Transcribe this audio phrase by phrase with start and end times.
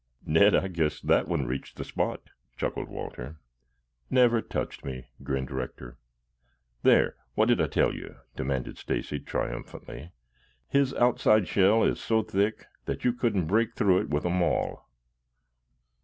[0.25, 3.35] "Ned, I guess that one reached the spot," chuckled Walter.
[4.09, 5.99] "Never touched me," grinned Rector.
[6.81, 7.17] "There!
[7.35, 10.11] What did I tell you?" demanded Stacy triumphantly.
[10.67, 14.89] "His outside shell is so thick that you couldn't break through it with a mall."